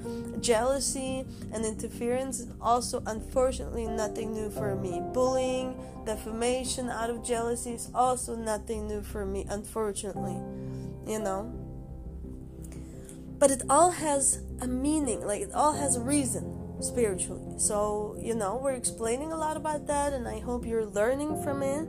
[0.42, 5.00] Jealousy and interference is also unfortunately nothing new for me.
[5.14, 10.36] Bullying, defamation out of jealousy is also nothing new for me, unfortunately.
[11.06, 11.54] You know?
[13.38, 17.58] But it all has a meaning, like it all has a reason spiritually.
[17.58, 21.62] So, you know, we're explaining a lot about that, and I hope you're learning from
[21.62, 21.88] it.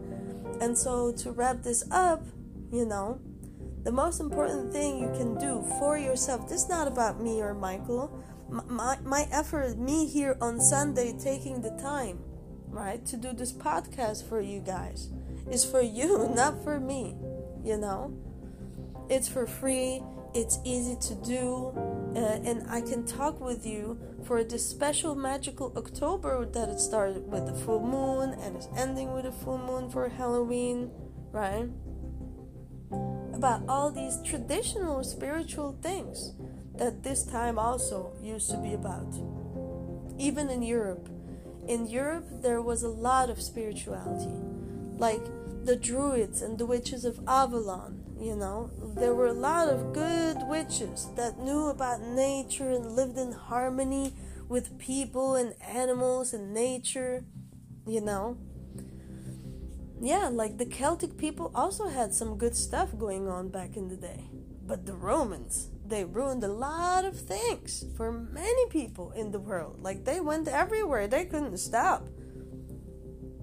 [0.61, 2.23] And so, to wrap this up,
[2.71, 3.19] you know,
[3.83, 7.53] the most important thing you can do for yourself, this is not about me or
[7.53, 8.23] Michael.
[8.53, 12.19] My, my effort, me here on Sunday taking the time,
[12.67, 15.09] right, to do this podcast for you guys,
[15.49, 17.15] is for you, not for me,
[17.63, 18.15] you know?
[19.09, 20.03] It's for free,
[20.35, 21.73] it's easy to do,
[22.15, 27.27] uh, and I can talk with you for this special magical October that it started
[27.31, 30.91] with the full moon and is ending with a full moon for Halloween,
[31.31, 31.69] right?
[33.43, 36.31] about all these traditional spiritual things
[36.77, 39.13] that this time also used to be about.
[40.17, 41.09] Even in Europe.
[41.67, 44.33] In Europe, there was a lot of spirituality,
[44.97, 45.23] like
[45.63, 48.03] the Druids and the witches of Avalon.
[48.19, 53.17] You know, there were a lot of good witches that knew about nature and lived
[53.17, 54.13] in harmony
[54.47, 57.23] with people and animals and nature.
[57.85, 58.37] You know,
[60.01, 63.97] yeah, like the Celtic people also had some good stuff going on back in the
[63.97, 64.25] day.
[64.65, 69.77] But the Romans, they ruined a lot of things for many people in the world.
[69.79, 72.07] Like they went everywhere, they couldn't stop.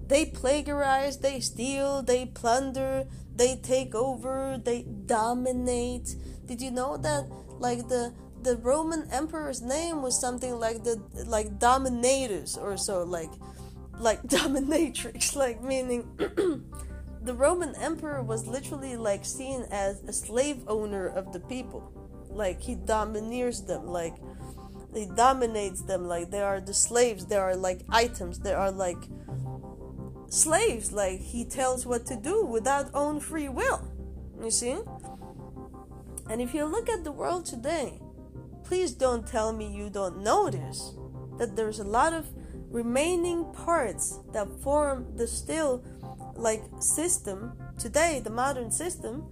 [0.07, 6.15] They plagiarize, they steal, they plunder, they take over, they dominate.
[6.45, 11.57] Did you know that like the the Roman emperor's name was something like the like
[11.57, 13.31] Dominatus or so like
[13.97, 16.03] like dominatrix, like meaning
[17.21, 22.00] the Roman emperor was literally like seen as a slave owner of the people.
[22.31, 24.15] Like he domineers them, like
[24.93, 28.97] he dominates them, like they are the slaves, they are like items, they are like
[30.29, 33.87] slaves, like he tells what to do without own free will.
[34.41, 34.77] You see?
[36.29, 37.99] And if you look at the world today,
[38.63, 40.93] please don't tell me you don't notice
[41.37, 42.27] that there's a lot of
[42.69, 45.83] remaining parts that form the still
[46.35, 49.25] like system today the modern system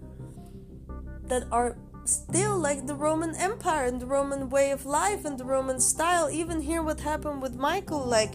[1.23, 1.77] that are
[2.09, 6.29] still like the roman empire and the roman way of life and the roman style
[6.29, 8.33] even here what happened with michael like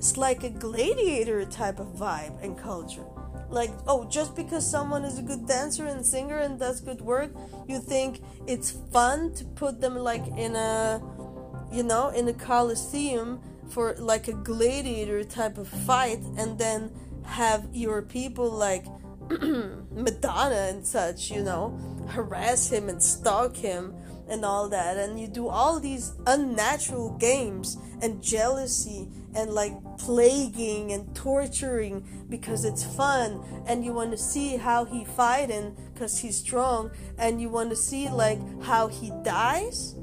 [0.00, 3.04] it's like a gladiator type of vibe and culture.
[3.50, 7.32] Like oh just because someone is a good dancer and singer and does good work
[7.68, 11.02] you think it's fun to put them like in a
[11.70, 16.90] you know in a coliseum for like a gladiator type of fight and then
[17.24, 18.86] have your people like
[19.90, 21.78] Madonna and such, you know,
[22.08, 23.94] harass him and stalk him
[24.28, 24.96] and all that.
[24.96, 32.64] And you do all these unnatural games and jealousy and like plaguing and torturing because
[32.64, 37.48] it's fun and you want to see how he fighting because he's strong and you
[37.48, 39.94] want to see like how he dies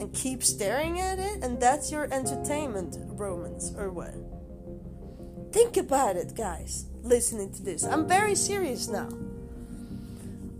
[0.00, 4.14] and keep staring at it, and that's your entertainment, Romans, or what?
[5.52, 7.82] Think about it, guys, listening to this.
[7.84, 9.08] I'm very serious now.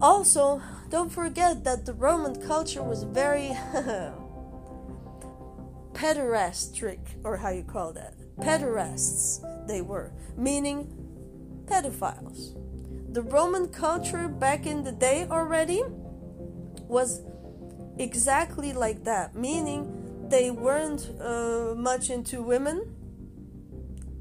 [0.01, 3.49] Also, don't forget that the Roman culture was very
[5.93, 8.15] pederastic, or how you call that.
[8.39, 10.89] Pederasts, they were, meaning
[11.67, 12.57] pedophiles.
[13.13, 15.83] The Roman culture back in the day already
[16.89, 17.21] was
[17.97, 22.97] exactly like that, meaning they weren't uh, much into women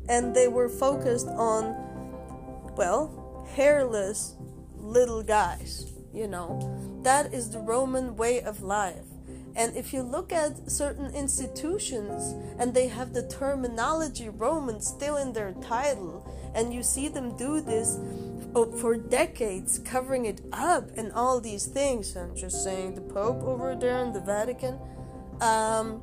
[0.10, 1.76] and they were focused on,
[2.76, 4.36] well, hairless
[4.76, 7.00] little guys, you know.
[7.04, 9.06] That is the Roman way of life.
[9.56, 15.34] And if you look at certain institutions and they have the terminology Roman still in
[15.34, 18.00] their title, and you see them do this
[18.80, 22.16] for decades covering it up and all these things.
[22.16, 24.80] I'm just saying, the Pope over there in the Vatican.
[25.42, 26.02] Um,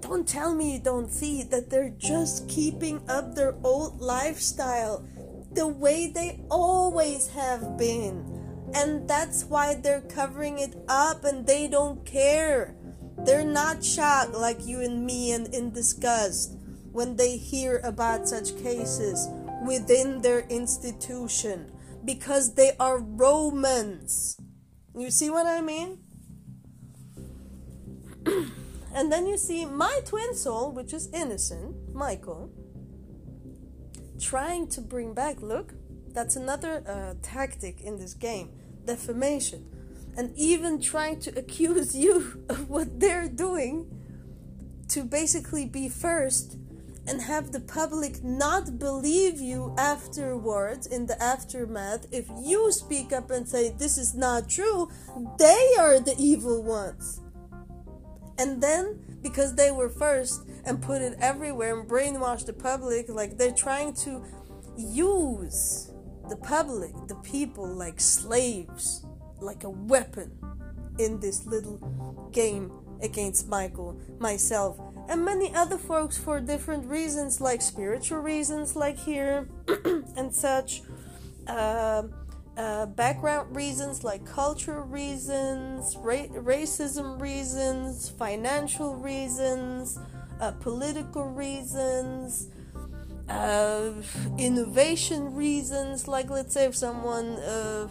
[0.00, 5.06] don't tell me you don't see that they're just keeping up their old lifestyle
[5.52, 8.40] the way they always have been.
[8.74, 12.76] And that's why they're covering it up and they don't care.
[13.18, 16.56] They're not shocked like you and me and in disgust
[16.92, 19.28] when they hear about such cases
[19.66, 21.72] within their institution
[22.04, 24.40] because they are Romans.
[24.96, 25.98] You see what I mean?
[28.94, 32.50] and then you see my twin soul, which is innocent, Michael,
[34.18, 35.74] trying to bring back, look,
[36.12, 38.50] that's another uh, tactic in this game
[38.84, 39.66] defamation.
[40.16, 43.86] And even trying to accuse you of what they're doing
[44.88, 46.56] to basically be first
[47.06, 53.30] and have the public not believe you afterwards in the aftermath if you speak up
[53.30, 54.90] and say this is not true
[55.38, 57.20] they are the evil ones
[58.40, 63.36] and then because they were first and put it everywhere and brainwash the public like
[63.36, 64.24] they're trying to
[64.76, 65.92] use
[66.28, 69.04] the public the people like slaves
[69.40, 70.32] like a weapon
[70.98, 71.78] in this little
[72.32, 72.72] game
[73.02, 74.80] against michael myself
[75.10, 79.48] and many other folks for different reasons, like spiritual reasons, like here
[80.16, 80.82] and such,
[81.48, 82.04] uh,
[82.60, 89.98] uh, background reasons, like cultural reasons, ra- racism reasons, financial reasons,
[90.40, 92.48] uh, political reasons.
[93.30, 93.92] Uh,
[94.38, 97.88] innovation reasons, like let's say if someone uh,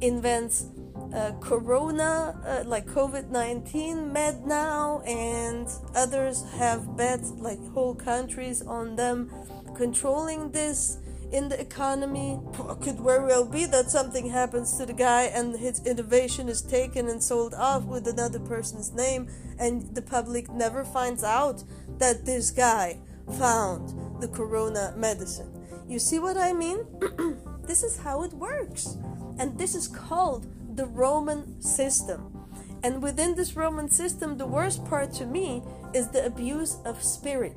[0.00, 0.66] invents
[1.14, 5.66] uh, corona, like COVID 19 med now, and
[5.96, 9.28] others have bet like whole countries on them
[9.74, 10.98] controlling this
[11.32, 12.38] in the economy.
[12.80, 17.08] Could very well be that something happens to the guy and his innovation is taken
[17.08, 19.28] and sold off with another person's name,
[19.58, 21.64] and the public never finds out
[21.98, 22.98] that this guy
[23.38, 25.50] found the corona medicine.
[25.88, 26.86] You see what I mean?
[27.66, 28.96] this is how it works.
[29.38, 32.46] And this is called the Roman system.
[32.82, 35.62] And within this Roman system, the worst part to me
[35.94, 37.56] is the abuse of spirit.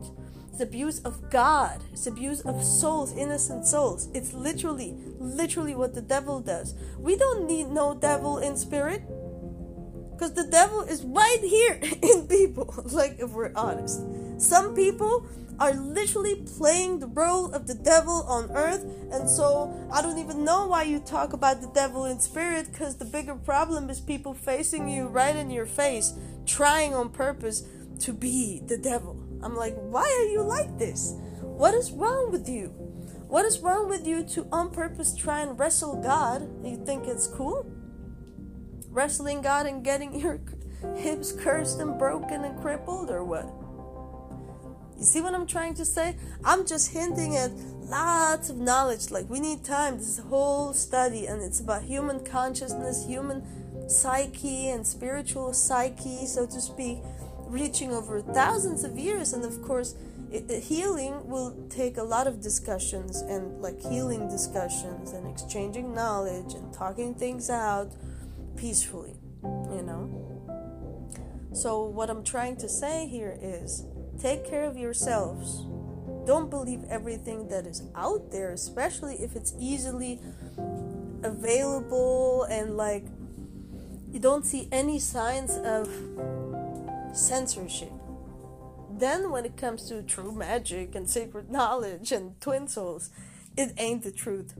[0.55, 1.83] It's abuse of God.
[1.91, 4.07] It's abuse of souls, innocent souls.
[4.13, 6.75] It's literally, literally what the devil does.
[6.97, 9.01] We don't need no devil in spirit.
[10.13, 14.01] Because the devil is right here in people, like if we're honest.
[14.37, 15.27] Some people
[15.59, 18.85] are literally playing the role of the devil on earth.
[19.11, 22.95] And so I don't even know why you talk about the devil in spirit because
[22.95, 26.13] the bigger problem is people facing you right in your face,
[26.45, 27.65] trying on purpose
[27.99, 29.24] to be the devil.
[29.45, 31.13] I'm like, why are you like this?
[31.41, 32.69] What is wrong with you?
[33.27, 36.41] What is wrong with you to on purpose try and wrestle God?
[36.65, 37.65] You think it's cool?
[38.89, 40.41] Wrestling God and getting your
[40.97, 43.45] hips cursed and broken and crippled or what?
[44.97, 46.15] You see what I'm trying to say?
[46.43, 47.51] I'm just hinting at
[47.83, 49.11] lots of knowledge.
[49.11, 49.97] Like, we need time.
[49.97, 56.61] This whole study, and it's about human consciousness, human psyche, and spiritual psyche, so to
[56.61, 56.99] speak,
[57.55, 59.33] reaching over thousands of years.
[59.33, 59.95] And of course,
[60.31, 66.53] it, healing will take a lot of discussions and like healing discussions and exchanging knowledge
[66.53, 67.91] and talking things out
[68.55, 70.03] peacefully, you know?
[71.53, 73.85] So, what I'm trying to say here is
[74.19, 75.65] Take care of yourselves.
[76.25, 80.19] Don't believe everything that is out there, especially if it's easily
[81.23, 83.05] available and like
[84.11, 85.89] you don't see any signs of
[87.15, 87.91] censorship.
[88.89, 93.09] Then, when it comes to true magic and sacred knowledge and twin souls,
[93.57, 94.53] it ain't the truth.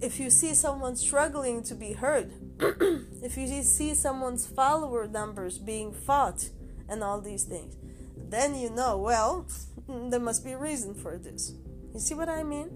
[0.00, 5.92] If you see someone struggling to be heard, if you see someone's follower numbers being
[5.92, 6.50] fought,
[6.88, 7.76] and all these things,
[8.16, 9.46] then you know, well,
[9.88, 11.52] there must be a reason for this.
[11.92, 12.70] You see what I mean?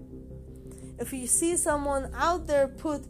[0.99, 3.05] If you see someone out there put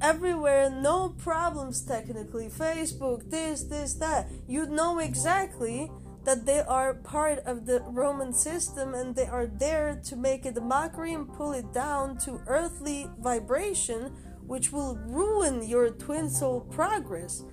[0.00, 5.90] everywhere, no problems technically, Facebook, this, this, that, you know exactly
[6.24, 10.58] that they are part of the Roman system and they are there to make it
[10.58, 14.12] a mockery and pull it down to earthly vibration,
[14.44, 17.44] which will ruin your twin soul progress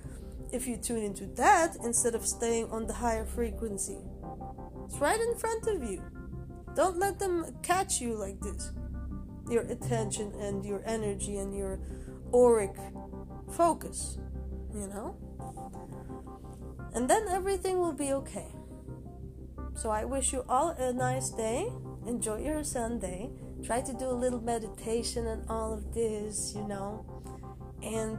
[0.52, 3.98] if you tune into that instead of staying on the higher frequency.
[4.86, 6.02] It's right in front of you.
[6.74, 8.72] Don't let them catch you like this.
[9.48, 11.78] Your attention and your energy and your
[12.34, 12.74] auric
[13.52, 14.18] focus,
[14.74, 15.16] you know?
[16.94, 18.48] And then everything will be okay.
[19.74, 21.68] So I wish you all a nice day.
[22.06, 23.30] Enjoy your Sunday.
[23.64, 27.06] Try to do a little meditation and all of this, you know?
[27.82, 28.18] And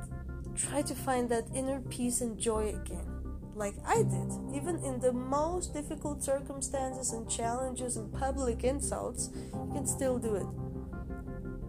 [0.56, 3.16] try to find that inner peace and joy again
[3.56, 4.32] like I did.
[4.54, 10.36] Even in the most difficult circumstances and challenges and public insults, you can still do
[10.36, 10.65] it.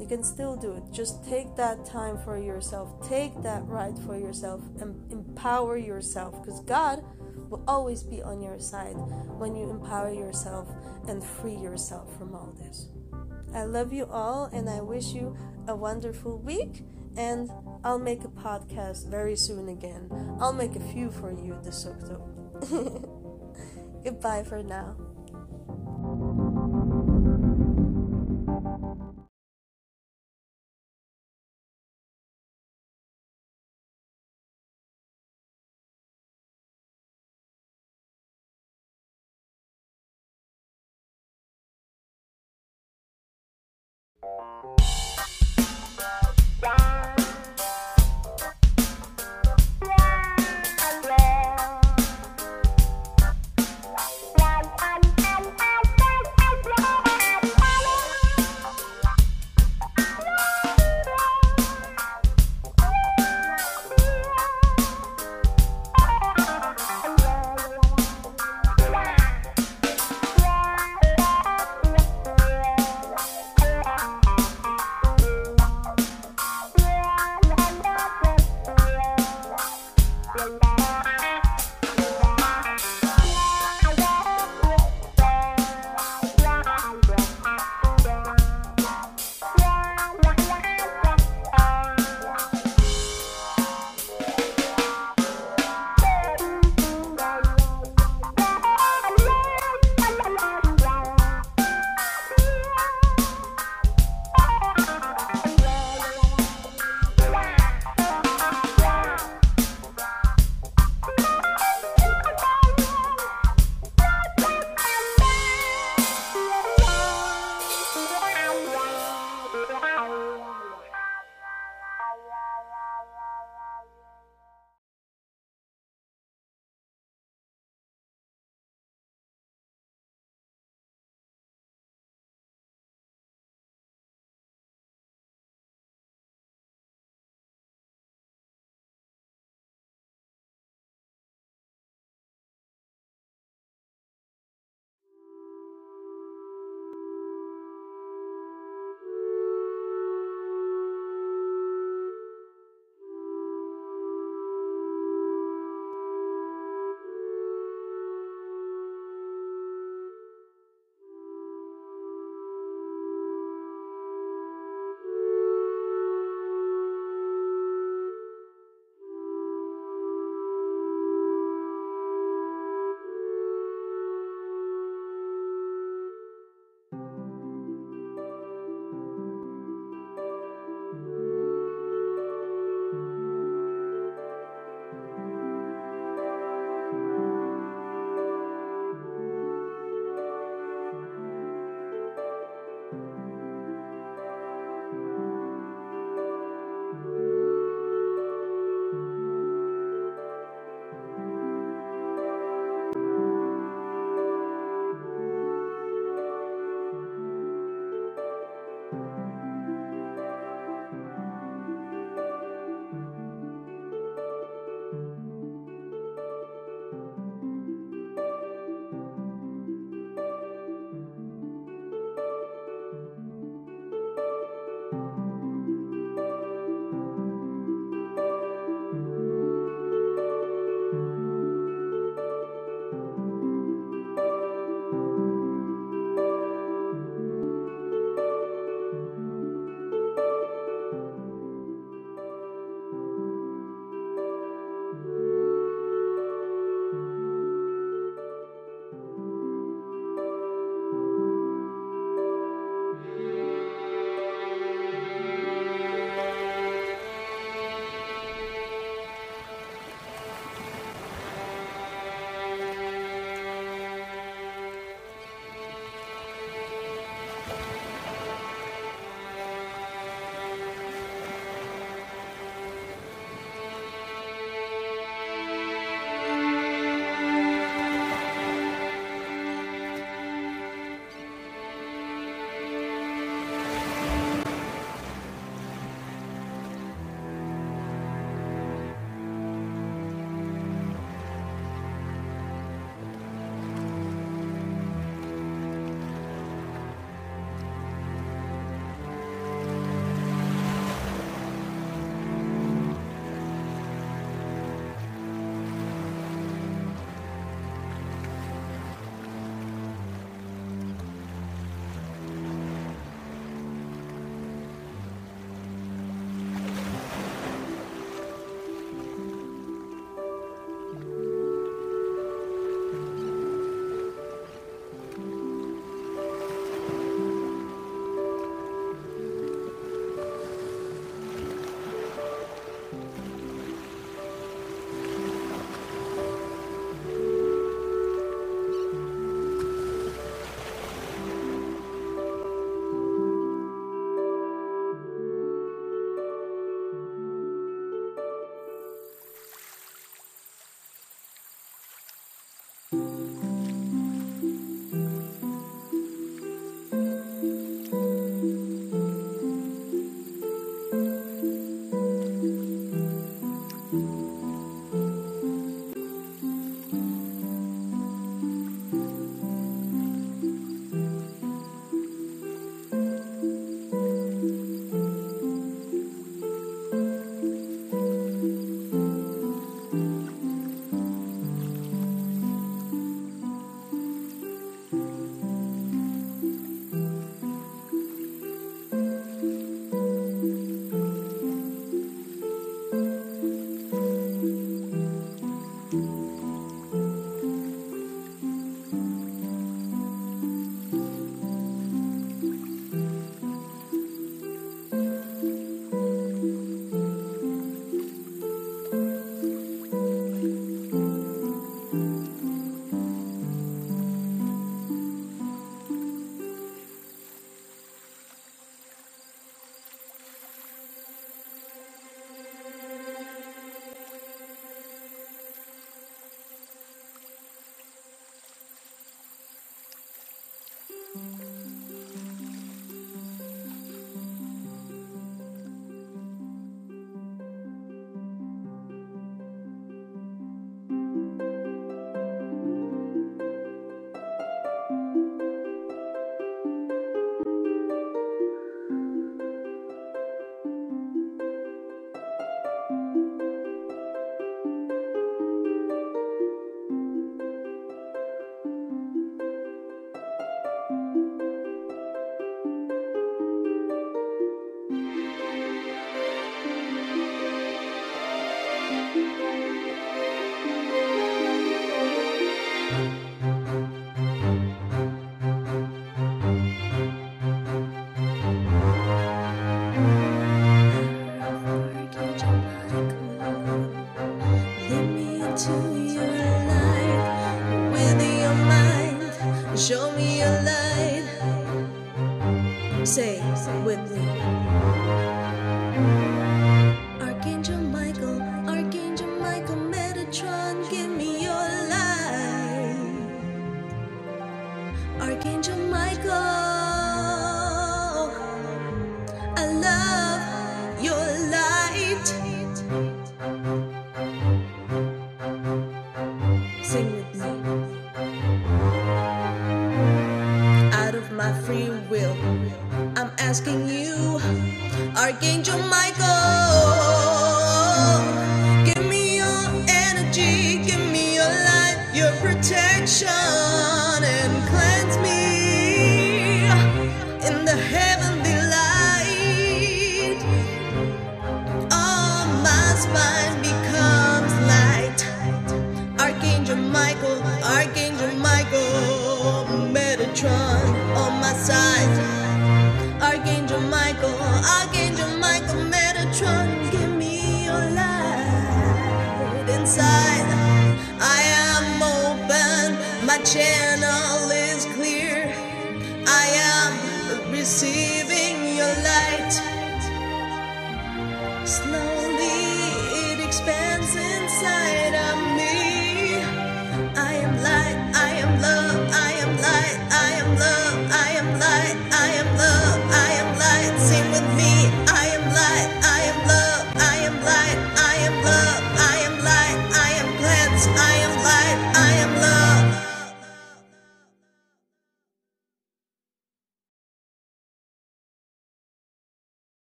[0.00, 0.84] You can still do it.
[0.90, 3.06] Just take that time for yourself.
[3.06, 7.04] Take that right for yourself and empower yourself because God
[7.50, 8.94] will always be on your side
[9.38, 10.68] when you empower yourself
[11.06, 12.88] and free yourself from all this.
[13.54, 15.36] I love you all and I wish you
[15.68, 16.82] a wonderful week.
[17.16, 17.50] And
[17.84, 20.08] I'll make a podcast very soon again.
[20.40, 22.22] I'll make a few for you, De Sokto.
[24.04, 24.96] Goodbye for now.